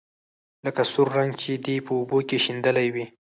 [0.65, 3.05] لکه سور رنګ چې دې په اوبو کې شېندلى وي.